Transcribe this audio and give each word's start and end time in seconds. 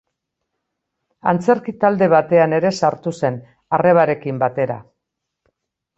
Antzerki 1.31 1.75
talde 1.83 2.09
batean 2.15 2.57
ere 2.61 2.73
sartu 2.79 3.15
zen, 3.25 3.39
arrebarekin 3.79 4.45
batera. 4.45 4.79